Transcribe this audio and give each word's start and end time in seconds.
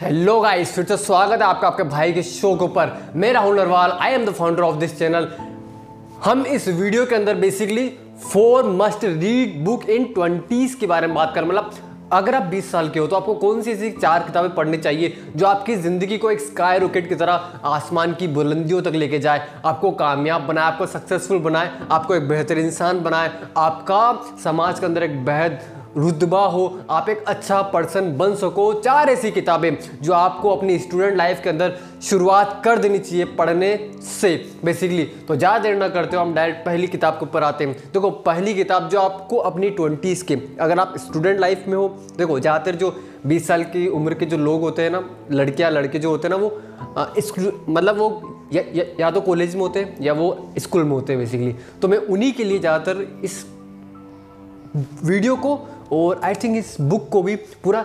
Hello 0.00 0.40
guys 0.40 0.72
फिर 0.74 0.84
से 0.84 0.96
स्वागत 0.96 1.42
है 1.42 1.46
आपका, 1.46 1.66
आपके 1.66 1.82
भाई 1.82 2.12
के 2.12 2.22
शो 2.22 2.54
के 2.56 2.64
ऊपर। 2.64 2.90
मैं 3.16 3.32
Rahul 3.32 3.56
Narwal 3.56 3.90
I 3.92 4.12
am 4.12 4.24
the 4.26 4.30
founder 4.30 4.62
of 4.62 4.76
this 4.76 4.98
channel 4.98 5.28
हम 6.24 6.44
इस 6.46 6.66
वीडियो 6.68 7.04
के 7.06 7.14
अंदर 7.14 7.34
basically 7.34 7.88
four 8.22 8.64
must 8.72 9.04
read 9.04 9.64
book 9.64 9.88
in 9.90 10.04
twenties 10.14 10.74
के 10.74 10.86
बारे 10.86 11.06
में 11.06 11.14
बात 11.16 11.32
कर 11.34 11.44
मतलब 11.44 11.70
अगर 12.12 12.34
आप 12.34 12.50
20 12.50 12.64
साल 12.64 12.88
के 12.88 13.00
हो 13.00 13.06
तो 13.06 13.16
आपको 13.16 13.34
कौन 13.34 13.62
सी 13.62 13.70
ऐसी 13.70 13.90
चार 13.92 14.22
किताबें 14.22 14.54
पढ़नी 14.54 14.78
चाहिए 14.78 15.16
जो 15.36 15.46
आपकी 15.46 15.76
ज़िंदगी 15.76 16.18
को 16.18 16.30
एक 16.30 16.40
स्काई 16.40 16.78
रॉकेट 16.78 17.08
की 17.08 17.14
तरह 17.14 17.60
आसमान 17.64 18.12
की 18.14 18.28
बुलंदियों 18.28 18.82
तक 18.82 18.94
लेके 18.94 19.18
जाए, 19.18 19.48
आपको 19.64 19.90
कामयाब 19.92 20.42
बनाए, 20.42 20.64
आपको 20.64 20.86
सक्सेसफुल 20.88 21.38
बनाए, 21.38 21.70
आपको 21.90 22.14
एक 22.14 22.28
बेहतर 22.28 22.58
इंसान 22.58 23.00
बनाए, 23.02 23.32
आपका 23.56 24.36
समाज 24.44 24.80
के 24.80 24.86
अंदर 24.86 25.02
एक 25.02 25.24
बेहद 25.24 25.58
रुतबा 25.96 26.44
हो 26.46 26.64
आप 26.90 27.08
एक 27.08 27.24
अच्छा 27.28 27.60
पर्सन 27.72 28.10
बन 28.16 28.34
सको। 28.34 28.72
चार 28.74 29.08
ऐसी 29.10 29.30
किताबें 29.30 29.76
जो 30.02 30.12
आपको 30.12 30.50
अपनी 30.50 30.78
स्टूडेंट 30.78 31.16
लाइफ 31.16 31.40
के 31.42 31.50
अंदर 31.50 31.76
शुरुआत 32.02 32.60
कर 32.64 32.78
देनी 32.78 32.98
चाहिए 32.98 33.24
पढ़ने 33.38 33.70
से 34.02 34.34
बेसिकली 34.64 35.04
तो 35.28 35.36
ज़्यादा 35.36 35.58
देर 35.58 35.76
ना 35.76 35.88
करते 35.88 36.16
हो 36.16 36.22
हम 36.22 36.34
डायरेक्ट 36.34 36.64
पहली 36.66 36.86
किताब 36.86 37.14
के 37.14 37.26
ऊपर 37.26 37.42
आते 37.42 37.64
हैं। 37.64 37.74
देखो 37.92 38.10
पहली 38.26 38.54
किताब 38.54 38.88
जो 38.88 39.00
आपको 39.00 39.36
अपनी 39.50 39.70
ट्वेंटीज़ 39.70 40.24
के 40.24 40.38
अगर 40.60 40.80
आप 40.80 40.94
स्टूडेंट 40.98 41.40
लाइफ 41.40 41.64
में 41.68 41.76
हो 41.76 41.88
देखो 42.18 42.38
ज़्यादातर 42.40 42.74
जो 42.74 42.94
20 43.26 43.46
साल 43.46 43.64
की 43.66 43.86
उम्र 43.90 44.14
के 44.14 44.26
जो 44.26 44.36
लोग 44.38 44.60
होते 44.60 44.82
हैं 44.82 44.90
ना 44.90 45.02
लड़कियाँ 45.32 45.70
लड़के 45.70 45.98
जो 45.98 46.10
होते 46.10 46.28
हैं 46.28 46.34
ना 46.36 46.42
वो 46.42 46.48
मतलब 47.68 47.98
वो 47.98 48.08
या, 48.52 48.62
या, 48.74 48.84
या 49.00 49.10
तो 49.10 49.20
कॉलेज 49.20 49.54
में 49.54 49.62
होते 49.62 49.80
हैं 49.80 49.96
या 50.00 50.12
वो 50.12 50.52
स्कूल 50.58 50.84
में 50.84 50.90
होते 50.90 51.12
हैं 51.12 51.20
बेसिकली 51.20 51.54
तो 51.82 51.88
मैं 51.88 51.98
उन्हीं 51.98 52.32
के 52.32 52.44
लिए 52.44 52.58
ज़्यादातर 52.58 53.06
इस 53.24 53.44
वीडियो 54.76 55.36
को 55.36 55.56
और 55.92 56.20
आई 56.24 56.34
थिंक 56.34 56.56
इस 56.56 56.76
बुक 56.80 57.08
को 57.08 57.22
भी 57.22 57.36
पूरा 57.36 57.84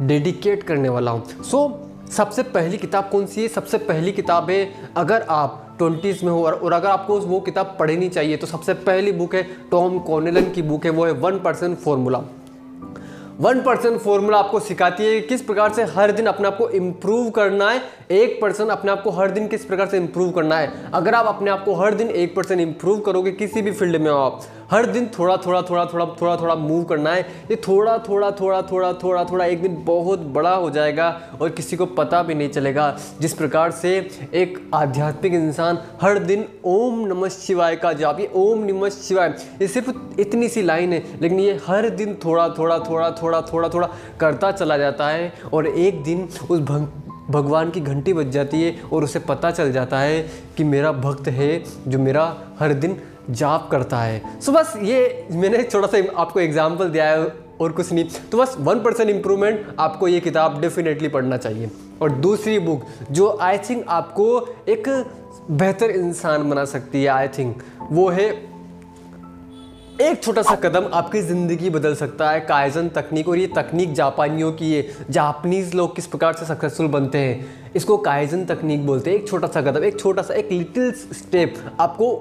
डेडिकेट 0.00 0.62
करने 0.62 0.88
वाला 0.88 1.10
हूँ। 1.10 1.26
सो 1.26 1.66
so, 1.66 2.10
सबसे 2.10 2.42
पहली 2.42 2.78
किताब 2.78 3.08
कौन 3.10 3.26
सी 3.26 3.42
है? 3.42 3.48
सबसे 3.48 3.78
पहली 3.78 4.12
किताब 4.12 4.50
है 4.50 4.92
अगर 4.96 5.26
आप 5.30 5.64
ट्वेंटीज़ 5.78 6.24
में 6.24 6.32
हो 6.32 6.44
और 6.44 6.72
अगर 6.72 6.88
आपको 6.88 7.18
वो 7.20 7.40
किताब 7.40 7.76
पढ़नी 7.78 8.08
चाहिए 8.08 8.36
तो 8.36 8.46
सबसे 8.46 8.74
पहली 8.74 9.12
बुक 9.12 9.34
है 9.34 9.42
टॉम 9.70 9.98
कॉर्नेलन 9.98 10.50
की 10.50 10.62
बुक 10.62 10.84
है 10.84 10.90
वो 10.90 11.04
है 11.06 11.12
one 11.12 11.38
percent 11.38 11.78
formula. 11.78 12.22
One 13.40 13.60
percent 13.62 13.98
formula 14.00 14.38
आपको 14.38 14.60
सिखाती 14.60 15.04
है 15.04 15.20
कि 15.20 15.26
किस 15.28 15.42
प्रकार 15.42 15.72
से 15.72 15.82
हर 15.86 16.12
दिन 16.12 16.26
अपने 16.26 16.46
आप 16.48 16.56
को 16.58 16.68
इम्प्रूव 16.68 17.28
करना 17.30 17.70
है 17.70 17.82
एक 18.10 18.40
परसेंट 18.42 18.70
अपने 18.70 18.90
आप 18.90 19.02
को 19.02 19.10
हर 19.10 19.30
दिन 19.30 19.46
किस 19.48 19.64
प्रकार 19.64 19.88
से 19.88 19.96
इम्प्रूव 19.96 20.30
करना 20.30 20.56
है। 20.58 20.72
अगर 20.94 21.14
आप 21.14 21.26
अपने 21.26 21.50
आप 21.50 21.64
को 21.64 21.74
हर 21.74 21.94
दिन 21.94 22.10
एक 22.10 22.34
परसेंट 22.36 22.60
इम्प्रूव 22.60 23.00
करोगे 23.00 23.32
किसी 23.32 23.62
भी 23.62 23.72
फ़ील्ड 23.72 23.96
में 23.96 24.10
हो 24.10 24.18
आप 24.18 24.40
हर 24.70 24.86
दिन 24.86 25.06
थोड़ा 25.18 25.36
थोड़ा 25.36 25.60
थोड़ा 25.62 25.84
थोड़ा 25.84 26.06
थोड़ा 26.20 26.36
थोड़ा 26.36 26.54
मूव 26.54 26.82
करना 26.84 27.10
है 27.10 27.20
ये 27.50 27.56
थोड़ा 27.68 27.96
थोड़ा 27.98 28.30
थोड़ा 28.30 28.60
थोड़ा 28.62 28.92
थोड़ा 28.92 29.24
थोड़ा 29.24 29.44
एक 29.44 29.62
दिन 29.62 29.76
बहुत 29.84 30.20
बड़ा 30.34 30.54
हो 30.54 30.68
जाएगा 30.70 31.08
और 31.40 31.50
किसी 31.50 31.76
को 31.76 31.86
पता 31.94 32.22
भी 32.22 32.34
नहीं 32.34 32.48
चलेगा 32.48 32.88
जिस 33.20 33.34
प्रकार 33.34 33.70
से 33.70 33.96
एक 34.34 34.58
आध्यात्मिक 34.74 35.34
इंसान 35.34 35.78
हर 36.02 36.18
दिन 36.24 36.46
ओम 36.66 37.00
नमः 37.06 37.28
शिवाय 37.28 37.76
का 37.76 37.92
जाप 37.92 38.20
ये 38.20 38.30
ओम 38.36 38.64
नमः 38.64 38.88
शिवाय 38.98 39.34
ये 39.62 39.68
सिर्फ़ 39.68 40.20
इतनी 40.20 40.48
सी 40.48 40.62
लाइन 40.62 40.92
है 40.92 41.02
लेकिन 41.20 41.40
ये 41.40 41.58
हर 41.66 41.90
दिन 41.96 42.14
थोड़ा 42.24 42.48
थोड़ा 42.48 42.78
थोड़ा 42.80 43.10
थोड़ा 43.22 43.40
थोड़ा 43.42 43.68
थोड़ा 43.68 43.88
करता 44.20 44.52
चला 44.52 44.76
जाता 44.76 45.08
है 45.08 45.32
और 45.52 45.66
एक 45.66 46.02
दिन 46.02 46.28
उस 46.50 46.60
भगवान 47.30 47.70
की 47.70 47.80
घंटी 47.80 48.12
बज 48.12 48.30
जाती 48.30 48.62
है 48.62 48.74
और 48.92 49.04
उसे 49.04 49.18
पता 49.18 49.50
चल 49.50 49.72
जाता 49.72 49.98
है 50.00 50.22
कि 50.56 50.64
मेरा 50.64 50.92
भक्त 50.92 51.28
है 51.28 51.50
जो 51.88 51.98
मेरा 51.98 52.24
हर 52.60 52.72
दिन 52.74 52.96
जाप 53.30 53.68
करता 53.70 54.00
है। 54.00 54.40
सो 54.40 54.52
बस 54.52 54.74
ये 54.82 55.26
मैंने 55.32 55.62
छोटा 55.62 55.86
सा 55.88 56.02
आपको 56.16 56.40
एग्ज़ाम्पल 56.40 56.90
दिया 56.90 57.04
है 57.04 57.26
और 57.60 57.72
कुछ 57.72 57.92
नहीं। 57.92 58.04
तो 58.30 58.38
बस 58.38 58.56
वन 58.60 58.80
परसेंट 58.80 59.10
इम्प्रूवमेंट 59.10 59.74
आपको 59.78 60.08
ये 60.08 60.20
किताब 60.20 60.60
डेफिनेटली 60.60 61.08
पढ़ना 61.08 61.36
चाहिए। 61.36 61.70
और 62.02 62.10
दूसरी 62.18 62.58
बुक 62.58 62.84
जो 63.10 63.36
आई 63.42 63.58
थिंक 63.60 63.84
आपको 63.88 64.26
एक 64.68 64.88
बेहतर 65.52 65.90
इंसान 65.90 66.48
बना 66.50 66.64
सकती 66.66 67.02
है 67.02 67.08
आई 67.08 67.28
थिंक 67.28 67.62
वो 67.90 68.08
है 68.10 68.28
एक 70.00 70.22
छोटा 70.22 70.42
सा 70.42 70.54
कदम 70.54 70.84
आपकी 70.94 71.20
ज़िंदगी 71.22 71.70
बदल 71.70 71.94
सकता 71.94 72.30
है, 72.30 72.40
कायजन 72.40 72.88
तकनीक। 72.88 73.28
और 73.28 73.38
ये 73.38 73.46
तकनीक 73.48 73.92
जापानियों 73.92 74.52
की 74.52 74.72
है। 74.72 75.04
जापानीज़ 75.10 75.74
लोग 75.76 75.94
किस 75.96 76.06
प्रकार 76.06 76.32
से 76.32 76.46
सक्सेसफुल 76.46 76.88
बनते 76.88 77.18
हैं, 77.18 77.72
इसको 77.76 77.96
कायजन 77.98 78.44
तकनीक 78.46 78.86
बोलते 78.86 79.10
हैं। 79.10 79.18
एक 79.18 79.28
छोटा 79.28 79.48
सा 79.48 79.62
कदम, 79.62 79.84
एक 79.84 79.98
छोटा 80.00 80.22
सा, 80.22 80.34
एक 80.34 80.52
लिटिल 80.52 80.92
स्टेप 80.92 81.54
आपको 81.80 82.14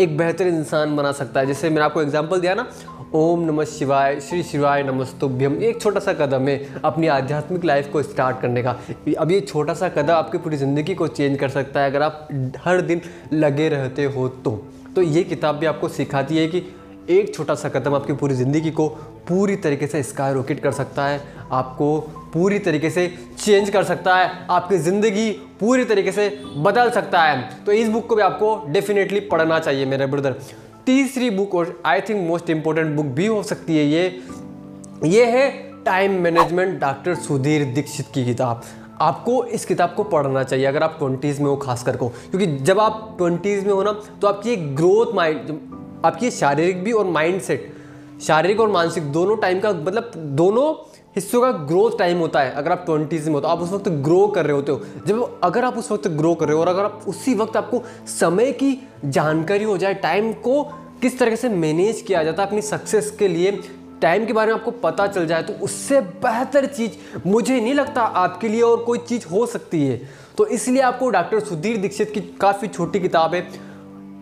एक 0.00 0.16
बेहतर 0.16 0.46
इंसान 0.46 0.94
बना 0.96 1.10
सकता 1.12 1.40
है। 1.40 1.46
जैसे 1.46 1.68
मैंने 1.70 1.84
आपको 1.84 2.02
एग्ज़ाम्पल 2.02 2.40
दिया 2.40 2.54
ना, 2.54 2.66
ओम 3.14 3.40
नमः 3.44 3.64
शिवाय, 3.66 4.20
श्री 4.20 4.42
शिवाय 4.42 4.82
नमस्तुभ्यम 4.82 5.56
एक 5.60 5.80
छोटा 5.82 6.00
सा 6.00 6.12
कदम 6.14 6.48
है 6.48 6.80
अपनी 6.84 7.06
आध्यात्मिक 7.08 7.64
लाइफ 7.64 7.90
को 7.92 8.02
स्टार्ट 8.02 8.40
करने 8.40 8.62
का। 8.62 8.76
अब 9.18 9.30
ये 9.30 9.40
छोटा 9.40 9.74
सा 9.74 9.88
कदम 9.88 10.12
आपकी 10.12 10.38
पूरी 10.38 10.56
ज़िंदगी 10.56 10.94
को 10.94 11.08
चेंज 11.08 11.38
कर 11.38 11.48
सकता 11.50 11.80
है 11.80 11.90
अगर 11.90 12.02
आप 12.02 12.28
हर 12.64 12.80
दिन 12.82 13.00
लगे 13.32 13.68
रहते 13.68 14.04
हो 14.06 14.28
तो। 14.28 14.50
तो 14.96 15.02
ये 15.02 15.22
किताब 15.24 15.56
भी 15.56 15.66
आपको 15.66 15.88
सिखाती 15.90 16.36
है 16.36 16.46
कि 16.46 16.62
एक 17.10 17.34
छोटा 17.34 17.54
सा 17.54 17.68
कदम 17.68 17.94
आपकी 17.94 18.12
पूरी 18.12 18.34
ज़िंदगी 18.34 18.70
को 18.70 18.88
पूरी 19.28 19.56
तरीके 19.58 19.86
से 19.86 20.02
स्काई 20.02 20.32
रॉकेट 20.34 20.60
कर 20.60 20.72
सकता 20.72 21.06
है। 21.06 21.20
आपको 21.52 21.98
पूरी 22.32 22.58
तरीके 22.58 22.90
से 22.90 23.06
चेंज 23.38 23.70
कर 23.70 23.84
सकता 23.84 24.16
है, 24.16 24.30
आपकी 24.50 24.78
ज़िंदगी 24.78 25.30
पूरी 25.60 25.84
तरीके 25.84 26.12
से 26.12 26.28
बदल 26.56 26.90
सकता 26.90 27.22
है। 27.22 27.64
तो 27.66 27.72
इस 27.72 27.88
बुक 27.88 28.06
को 28.06 28.16
भी 28.16 28.22
आपको 28.22 28.56
डेफिनेटली 28.68 29.20
पढ़ना 29.20 29.58
चाहिए 29.58 29.86
मेरे 29.86 30.06
ब्रदर 30.06 30.36
तीसरी 30.86 31.30
बुक 31.30 31.54
और 31.54 31.80
I 31.86 32.00
think 32.00 32.26
most 32.28 32.50
important 32.50 32.94
book 32.96 33.06
भी 33.06 33.26
हो 33.26 33.42
सकती 33.42 33.76
है 33.76 33.84
ये। 33.86 34.20
ये 35.06 35.24
है 35.26 35.48
time 35.84 36.20
management 36.22 36.78
doctor 36.80 37.14
Sudhir 37.16 37.64
Dixit 37.74 38.06
की 38.14 38.24
किताब। 38.24 38.62
आपको 39.00 39.42
इस 39.46 39.64
किताब 39.64 39.94
को 39.94 40.04
पढ़ना 40.04 40.42
चाहिए 40.42 40.66
अगर 40.66 40.82
आप 40.82 40.96
ट्वेंटीज़ 40.98 41.40
में 41.42 41.48
हो, 41.48 41.56
खासकर 41.56 41.96
को। 41.96 42.08
क्योंकि 42.08 42.46
जब 42.58 42.80
आप 42.80 43.14
ट्वेंटीज़ 43.18 43.66
में 43.66 43.72
हो 43.72 43.82
ना 43.82 43.92
तो 44.20 44.26
आपकी 44.26 44.56
ग्रोथ 44.56 45.14
माइंड 45.14 45.58
आपकी 46.04 46.30
शारीरिक 46.30 46.82
भी 46.84 46.92
और 46.92 47.06
माइंड 47.08 47.40
सेट 47.40 47.72
शारीरिक 48.22 48.60
और 48.60 48.70
मानसिक 48.70 49.04
दोनों 49.12 49.36
टाइम 49.36 49.60
का 49.60 49.70
मतलब 49.70 50.12
दोनों 50.16 50.72
हिस्सों 51.16 51.40
का 51.40 51.50
ग्रोथ 51.66 51.98
टाइम 51.98 52.18
होता 52.18 52.40
है, 52.40 52.50
अगर 52.50 52.72
आप 52.72 52.84
ट्वेंटीज 52.86 53.26
में 53.26 53.34
हो 53.34 53.40
तो। 53.40 53.48
आप 53.48 53.60
उस 53.60 53.70
वक्त 53.70 53.88
ग्रो 53.88 54.26
कर 54.26 54.44
रहे 54.44 54.56
होते 54.56 54.72
हो। 54.72 54.80
जब 55.06 55.40
अगर 55.42 55.64
आप 55.64 55.78
उस 55.78 55.90
वक्त 55.92 56.08
ग्रो 56.08 56.34
कर 56.34 56.46
रहे 56.46 56.54
हो 56.54 56.60
और 56.60 56.68
अगर 56.68 56.84
आप 56.84 57.04
उसी 57.08 57.34
वक्त 57.34 57.56
आपको 57.56 57.82
समय 58.08 58.52
की 58.52 58.76
जानकारी 59.04 59.64
हो 59.64 59.76
जाए 59.78 59.94
टाइम 59.94 60.32
को 60.32 60.62
किस 61.02 61.18
तरह 61.18 61.36
से 61.36 61.48
मैनेज 61.48 62.00
किया 62.00 62.22
जाता 62.24 62.42
है 62.42 62.48
अपनी 62.48 62.62
सक्सेस 62.62 63.10
के 63.10 63.28
लिए 63.28 63.52
टाइम 64.02 64.26
के 64.26 64.32
बारे 64.32 64.52
में 64.52 64.58
आपको 64.58 64.70
पता 64.70 65.06
चल 65.06 65.26
जाए 65.26 65.42
तो 65.42 65.52
उससे 65.64 66.00
बेहतर 66.00 66.66
चीज़ 66.66 66.92
मुझे 67.26 67.60
नहीं 67.60 67.74
लगता 67.74 68.02
आपके 68.02 68.48
लिए 68.48 68.60
और 68.62 68.84
कोई 68.84 68.98
चीज़ 68.98 69.26
हो 69.28 69.44
सकती 69.46 69.86
है। 69.86 70.00
तो 70.38 70.46
इसलिए 70.46 70.82
आपको 70.82 71.10
डॉक्टर 71.10 71.40
सुधीर 71.40 71.76
दीक्षित 71.76 72.10
की 72.10 72.20
काफ़ी 72.40 72.68
छोटी 72.68 73.00
किताब 73.00 73.34
है 73.34 73.40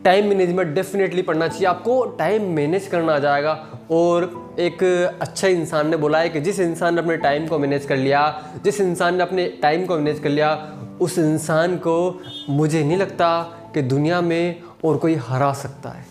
टाइम 0.09 0.27
मैनेजमेंट 0.27 0.75
डेफिनेटली 0.75 1.23
पढ़ना 1.23 1.49
चाहिए। 1.49 1.67
आपको 1.67 2.05
टाइम 2.05 2.43
मैनेज 2.43 2.87
करना 2.87 3.15
आ 3.15 3.19
जाएगा। 3.19 3.53
और 3.91 4.23
एक 4.59 4.83
अच्छा 5.21 5.49
इंसान 5.49 5.89
ने 5.89 5.97
बोला 5.97 6.19
है 6.19 6.29
कि 6.29 6.41
जिस 6.41 6.61
इंसान 6.61 6.95
ने 6.95 7.01
अपने 7.01 7.17
टाइम 7.17 7.47
को 7.47 7.59
मैनेज 7.59 7.85
कर 7.85 7.97
लिया, 7.97 8.49
जिस 8.65 8.81
इंसान 8.81 9.17
ने 9.17 9.23
अपने 9.23 9.47
टाइम 9.47 9.87
को 9.87 9.97
मैनेज 9.97 10.19
कर 10.19 10.29
लिया, 10.29 10.73
उस 11.01 11.19
इंसान 11.19 11.77
को 11.77 12.23
मुझे 12.51 12.85
नहीं 12.85 12.97
लगता 12.97 13.43
कि 13.75 13.83
दुनिया 13.83 14.21
में 14.21 14.63
और 14.85 14.97
कोई 14.97 15.15
हरा 15.15 15.53
सकता 15.53 15.91
है। 15.91 16.07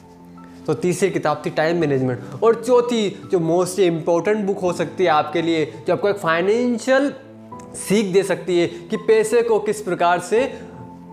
तो 0.67 0.73
तीसरी 0.73 1.09
किताब 1.09 1.43
थी 1.45 1.49
टाइम 1.49 1.77
मैनेजमेंट 1.77 2.19
और 2.43 2.63
चौथी, 2.63 3.29
जो 3.31 3.39
मोस्ट 3.39 3.79
इम्पोर्टेंट 3.79 4.45
बुक 4.45 4.59
हो 4.59 4.73
सकती 4.73 5.03
है 5.03 5.09
आपके 5.09 5.41
लिए, 5.41 5.65
जो 5.87 5.93
आपको 5.93 6.09
एक 6.09 6.17
फाइनेंशियल 6.17 7.13
सीख 7.75 8.13
दे 8.13 8.23
सकती 8.23 8.59
है 8.59 8.67
कि 8.67 8.97
पैसे 8.97 9.41
को 9.41 9.59
किस 9.59 9.81
प्रकार 9.81 10.19
से 10.19 10.61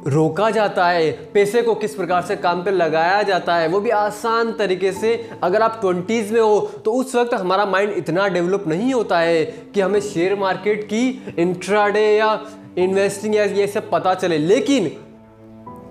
रोका 0.07 0.49
जाता 0.51 0.87
है, 0.89 1.11
पैसे 1.35 1.63
को 1.63 1.75
किस 1.75 1.95
प्रकार 1.95 2.23
से 2.23 2.37
काम 2.37 2.63
पे 2.63 2.71
लगाया 2.71 3.23
जाता 3.23 3.57
है, 3.57 3.69
वो 3.69 3.81
भी 3.81 3.91
आसान 3.91 4.53
तरीके 4.53 4.93
से 4.93 5.15
अगर 5.43 5.63
आप 5.63 5.79
ट्वेंटीज़ 5.81 6.33
में 6.33 6.41
हो 6.41 6.61
तो 6.85 6.93
उस 6.93 7.15
वक्त 7.15 7.35
हमारा 7.35 7.65
माइंड 7.67 7.93
इतना 7.93 8.27
डेवलप 8.29 8.65
नहीं 8.69 8.93
होता 8.95 9.19
है 9.19 9.45
कि 9.45 9.81
हमें 9.81 10.01
शेयर 10.03 10.35
मार्केट 10.39 10.85
की 10.85 11.35
इंट्राडे 11.39 12.07
या 12.09 12.39
इन्वेस्टिंग 12.79 13.35
या 13.35 13.45
ये 13.45 13.67
सब 13.67 13.91
पता 13.91 14.15
चले। 14.15 14.39
लेकिन 14.39 14.91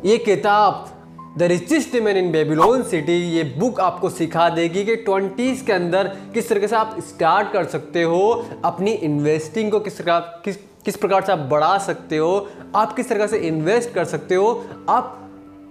ये 0.05 0.17
किताब, 0.17 0.89
the 1.37 1.43
richest 1.43 1.95
man 1.95 2.17
in 2.17 2.31
Babylon 2.31 2.83
city, 2.83 3.13
ये 3.29 3.43
बुक 3.57 3.79
आपको 3.79 4.09
सिखा 4.09 4.49
देगी 4.49 4.83
कि 4.85 4.95
ट्वेंटीज़ 4.97 5.63
के 5.65 5.73
अंदर 5.73 6.07
किस 6.33 6.49
तरीके 6.49 6.67
से 6.67 6.75
आप 6.75 6.95
स्टार्ट 6.99 7.51
कर 7.51 7.65
सकते 7.65 8.03
हो 8.03 8.45
अपनी 8.65 8.91
इन्वेस्टिंग 8.91 9.71
को, 9.71 9.79
किस 9.79 9.97
तरह 9.97 10.19
किस 10.45 10.57
किस 10.85 10.97
प्रकार 10.97 11.23
से 11.23 11.31
आप 11.31 11.39
बढ़ा 11.49 11.77
सकते 11.79 12.17
हो, 12.17 12.47
आप 12.75 12.95
किस 12.95 13.09
तरह 13.09 13.27
से 13.27 13.37
इन्वेस्ट 13.39 13.93
कर 13.93 14.05
सकते 14.05 14.35
हो, 14.35 14.63
आप 14.89 15.19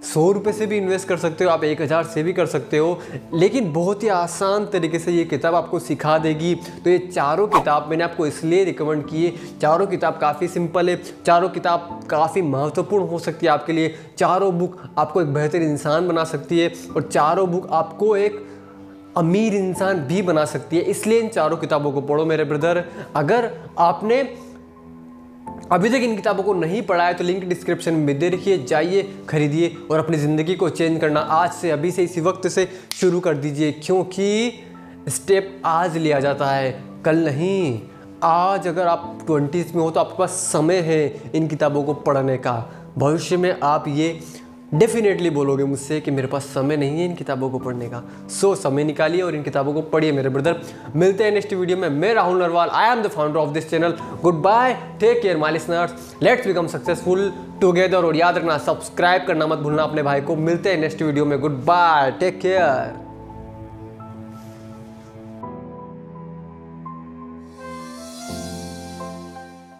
सौ 0.05 0.31
रुपये 0.32 0.53
से 0.53 0.67
भी 0.67 0.76
इन्वेस्ट 0.76 1.09
कर 1.09 1.17
सकते 1.17 1.44
हो, 1.44 1.50
आप 1.50 1.64
एक 1.64 1.81
हज़ार 1.82 2.05
से 2.05 2.23
भी 2.23 2.32
कर 2.32 2.47
सकते 2.47 2.79
हो, 2.79 2.99
लेकिन 3.35 3.73
बहुत 3.73 4.03
ही 4.03 4.09
आसान 4.09 4.67
तरीके 4.67 4.99
से 4.99 5.12
ये 5.12 5.25
किताब 5.25 5.55
आपको 5.55 5.79
सिखा 5.79 6.17
देगी। 6.19 6.55
तो 6.55 6.91
ये 6.91 6.99
चारों 6.99 7.47
किताब 7.49 7.87
मैंने 7.91 8.05
आपको 8.05 8.26
इसलिए 8.26 8.64
रिकमेंड 8.64 9.05
की 9.09 9.25
है 9.25 9.59
चारों 9.59 9.87
किताब 9.87 10.19
काफ़ी 10.19 10.49
सिंपल 10.49 10.91
है, 10.91 10.97
चारों 11.26 11.49
किताब 11.49 12.00
काफ़ी 12.11 12.43
महत्वपूर्ण 12.43 13.06
हो 13.08 13.19
सकती 13.19 13.47
है 13.47 13.53
आपके 13.53 13.73
लिए, 13.73 13.94
चारों 14.19 14.53
बुक 14.58 14.79
आपको 14.99 15.23
एक 15.23 15.32
बेहतर 15.35 15.62
इंसान 15.62 16.08
बना 16.08 16.25
सकती 16.26 16.58
है 16.58 16.73
और 16.97 17.03
चारों 17.03 17.50
बुक 17.50 17.69
आपको 17.73 18.17
एक 18.17 18.44
अमीर 19.17 19.55
इंसान 19.55 20.00
भी 20.00 20.23
बना 20.23 20.44
सकती 20.47 20.76
है। 20.76 20.82
इसलिए 20.85 21.20
इन 21.20 21.29
चारों 21.31 21.56
किताबों 21.56 21.93
को 21.93 22.00
पढ़ो 22.03 22.25
मेरे 22.26 22.44
ब्रदर 22.44 22.85
अगर 23.17 23.50
आपने 23.79 24.23
अभी 25.62 25.88
तक 25.88 25.94
इन 25.97 26.14
किताबों 26.17 26.43
को 26.43 26.53
नहीं 26.55 26.81
पढ़ा 26.82 27.05
है 27.06 27.14
तो 27.14 27.25
लिंक 27.25 27.44
डिस्क्रिप्शन 27.44 27.94
में 27.94 28.19
दे 28.19 28.29
रखिए, 28.29 28.59
जाइए, 28.59 29.03
खरीदिए 29.29 29.76
और 29.91 29.99
अपनी 29.99 30.17
ज़िंदगी 30.17 30.55
को 30.55 30.69
चेंज 30.70 31.00
करना 31.00 31.20
आज 31.20 31.53
से, 31.53 31.70
अभी 31.70 31.91
से, 31.91 32.05
इसी 32.05 32.20
वक्त 32.20 32.49
से 32.49 32.69
शुरू 33.00 33.20
कर 33.20 33.35
दीजिए, 33.37 33.70
क्योंकि 33.75 34.53
स्टेप 35.09 35.62
आज 35.64 35.97
लिया 35.97 36.20
जाता 36.20 36.50
है, 36.50 36.70
कल 37.05 37.17
नहीं। 37.19 37.81
आज 38.25 38.67
अगर 38.69 38.87
आप 38.87 39.19
ट्वेंटीज़ 39.26 39.75
में 39.75 39.82
हो 39.82 39.91
तो 39.91 40.00
आपके 40.00 40.19
पास 40.19 40.31
समय 40.53 40.81
है 40.81 41.31
इन 41.35 41.49
किताबों 41.49 41.82
को 41.85 41.94
पढ़ने 41.94 42.37
का। 42.37 42.55
भविष्य 42.99 43.37
में 43.37 43.55
आप 43.62 43.88
ये 43.88 44.19
डेफिनेटली 44.74 45.30
बोलोगे 45.30 45.64
मुझसे 45.64 46.00
कि 46.00 46.10
मेरे 46.10 46.28
पास 46.28 46.44
समय 46.44 46.76
नहीं 46.76 46.98
है 46.98 47.04
इन 47.04 47.14
किताबों 47.14 47.50
को 47.50 47.58
पढ़ने 47.58 47.88
का। 47.88 48.02
सो 48.30 48.54
so, 48.54 48.60
समय 48.60 48.84
निकालिए 48.84 49.22
और 49.22 49.34
इन 49.34 49.42
किताबों 49.42 49.72
को 49.72 49.80
पढ़िए 49.82 50.12
मेरे 50.12 50.28
ब्रदर 50.28 50.60
मिलते 50.96 51.24
हैं 51.24 51.32
नेक्स्ट 51.32 51.52
वीडियो 51.52 51.78
में। 51.78 51.88
मैं 51.88 52.14
Rahul 52.14 52.42
Narwal 52.42 52.69
I 52.69 52.90
am 52.92 53.02
the 53.02 53.08
founder 53.08 53.38
of 53.38 53.50
this 53.50 53.69
channel 53.70 53.94
good 54.22 54.40
bye 54.42 54.74
take 55.00 55.22
care 55.22 55.36
my 55.36 55.52
listeners 55.52 56.16
let's 56.22 56.46
become 56.46 56.66
successful 56.66 57.32
together 57.60 58.04
और 58.04 58.16
याद 58.16 58.38
रखना 58.38 58.58
सब्सक्राइब 58.58 59.26
करना 59.26 59.46
मत 59.46 59.58
भूलना 59.58 59.82
अपने 59.82 60.02
भाई 60.02 60.20
को। 60.20 60.36
मिलते 60.38 60.70
हैं 60.70 60.80
नेक्स्ट 60.80 61.02
वीडियो 61.02 61.24
में। 61.24 61.40
Good 61.40 61.64
bye 61.64 62.10
take 62.20 62.40
care 62.40 63.01